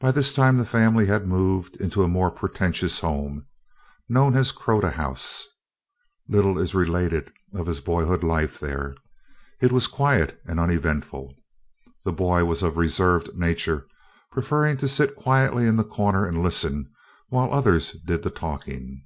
[0.00, 3.46] By this time the family had moved into a more pretentious home,
[4.08, 5.46] known as the Crotta House.
[6.28, 8.96] Little is related of his boyhood life there.
[9.60, 11.36] It was quiet and uneventful.
[12.04, 13.86] The boy was of reserved nature,
[14.32, 16.90] preferring to sit quietly in the corner and listen
[17.28, 19.04] while others did the talking.